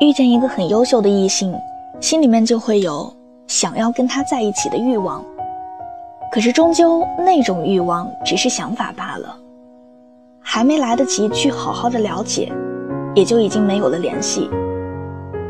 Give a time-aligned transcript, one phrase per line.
[0.00, 1.54] 遇见一个很优秀的异性，
[2.00, 3.12] 心里面就会有
[3.46, 5.24] 想要跟他在一起的欲望。
[6.32, 9.36] 可是终究那种欲望只是想法罢了，
[10.40, 12.52] 还没来得及去好好的了解，
[13.14, 14.50] 也就已经没有了联系。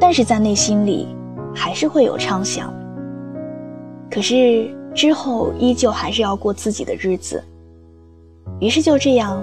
[0.00, 1.06] 但是在内心里，
[1.54, 2.72] 还是会有畅想。
[4.10, 7.44] 可是之后依旧还是要过自己的日子，
[8.58, 9.42] 于是就这样，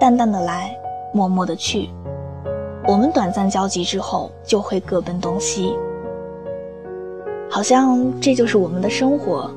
[0.00, 0.74] 淡淡的来，
[1.12, 1.90] 默默的去。
[2.86, 5.76] 我们短暂交集之后，就会各奔东西。
[7.50, 9.50] 好像这就是我们的生活，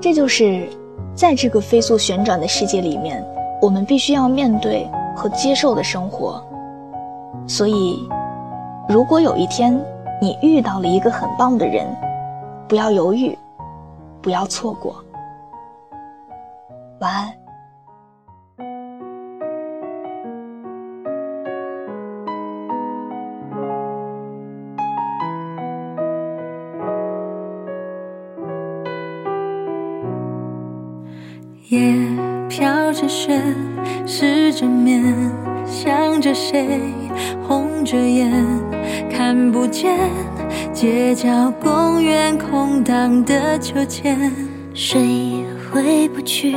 [0.00, 0.68] 这就是
[1.14, 3.24] 在这个飞速旋转的世界里面，
[3.60, 6.42] 我们必须要面对和接受的生活。
[7.46, 8.08] 所以，
[8.88, 9.78] 如果有一天
[10.20, 11.86] 你遇到了一个很棒的人，
[12.66, 13.38] 不要犹豫。
[14.20, 14.96] 不要错过。
[16.98, 17.37] 晚安。
[31.70, 31.94] 夜
[32.48, 33.38] 飘着雪，
[34.06, 35.04] 失着眠，
[35.66, 36.80] 想着谁，
[37.46, 38.32] 红着眼，
[39.10, 39.98] 看不见。
[40.72, 44.32] 街角公园空荡的秋千，
[44.72, 46.56] 谁回不去，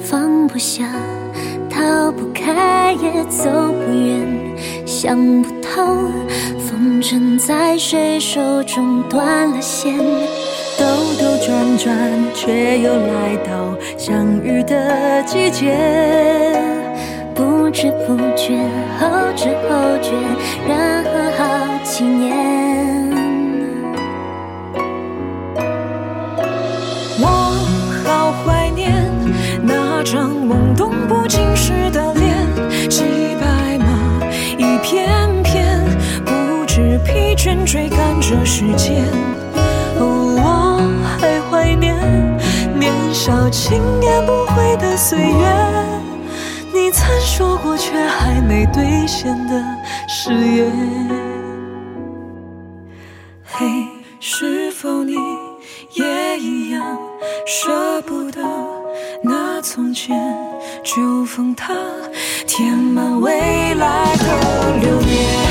[0.00, 0.88] 放不下，
[1.70, 5.86] 逃不开也走不远，想不透，
[6.58, 9.94] 风筝在谁手中断了线，
[11.82, 11.98] 转，
[12.32, 15.76] 却又来到相遇的季节，
[17.34, 18.56] 不知不觉，
[19.00, 20.12] 后知后觉，
[20.68, 21.42] 然后好
[21.82, 23.10] 几年。
[27.18, 27.26] 我
[28.04, 28.92] 好怀念
[29.60, 33.02] 那张懵懂不经事的脸，骑
[33.40, 34.24] 白马
[34.56, 35.10] 一片
[35.42, 35.82] 片，
[36.24, 39.02] 不知疲倦追赶着时间。
[43.24, 45.46] 少轻言不悔的岁月，
[46.74, 49.64] 你曾说过却还没兑现的
[50.08, 50.68] 誓言。
[53.44, 53.64] 嘿，
[54.18, 55.14] 是否你
[55.92, 56.98] 也一样
[57.46, 58.40] 舍不得？
[59.22, 60.18] 那从前，
[60.82, 61.72] 就封它，
[62.44, 65.41] 填满未来的流年。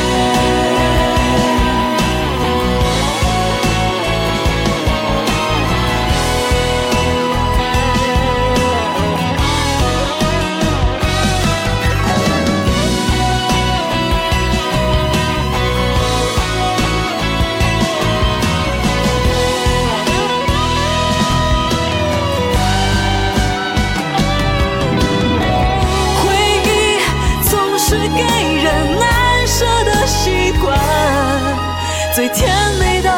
[32.21, 33.09] 最甜美的，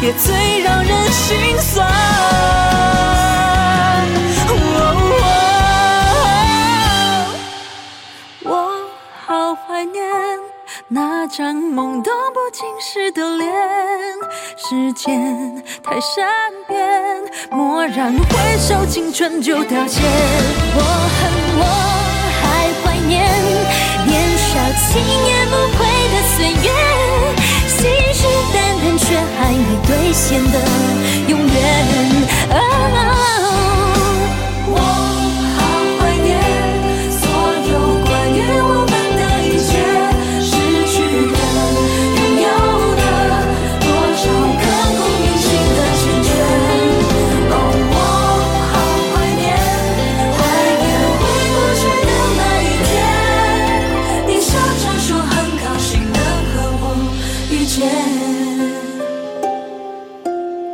[0.00, 1.86] 也最让人心酸。
[8.42, 8.90] 我
[9.24, 10.04] 好怀念
[10.88, 13.48] 那张懵懂不经事的脸，
[14.56, 16.26] 时间太善
[16.66, 16.84] 变，
[17.52, 20.00] 蓦然回首，青春就凋谢。
[20.74, 21.30] 我恨
[21.60, 21.64] 我
[22.42, 23.22] 还怀念
[24.04, 25.41] 年少轻言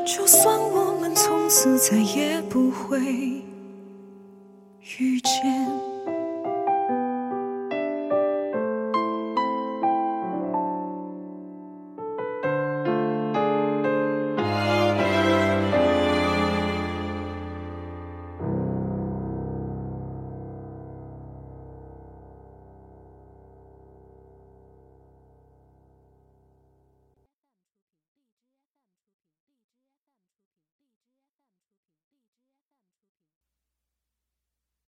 [0.08, 2.98] 就算我们从此再也不会
[4.98, 5.87] 遇见。